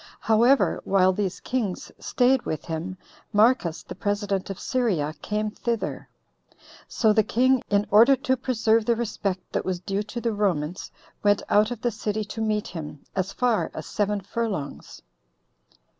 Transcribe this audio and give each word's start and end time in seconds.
However, 0.21 0.81
while 0.83 1.13
these 1.13 1.39
kings 1.41 1.91
staid 1.99 2.41
with 2.41 2.65
him, 2.65 2.97
Marcus, 3.31 3.83
the 3.83 3.93
president 3.93 4.49
of 4.49 4.59
Syria, 4.59 5.13
came 5.21 5.51
thither. 5.51 6.09
So 6.87 7.13
the 7.13 7.21
king, 7.21 7.61
in 7.69 7.85
order 7.91 8.15
to 8.15 8.35
preserve 8.35 8.85
the 8.87 8.95
respect 8.95 9.41
that 9.53 9.63
was 9.63 9.79
due 9.79 10.01
to 10.01 10.19
the 10.19 10.33
Romans, 10.33 10.91
went 11.21 11.43
out 11.49 11.69
of 11.69 11.81
the 11.81 11.91
city 11.91 12.23
to 12.33 12.41
meet 12.41 12.67
him, 12.69 13.03
as 13.15 13.31
far 13.31 13.69
as 13.75 13.85
seven 13.85 14.21
furlongs. 14.21 15.03